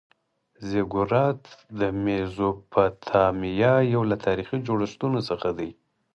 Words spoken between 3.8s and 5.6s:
یو له تاریخي جوړښتونو څخه